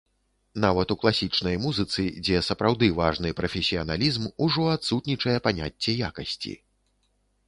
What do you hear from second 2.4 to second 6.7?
сапраўды важны прафесіяналізм, ужо адсутнічае паняцце якасці.